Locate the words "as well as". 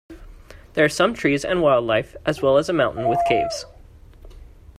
2.25-2.67